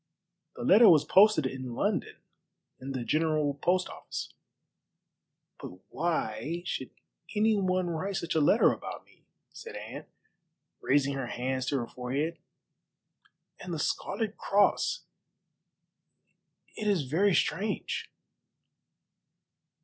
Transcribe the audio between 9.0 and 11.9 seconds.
me," said Anne, raising her hands to her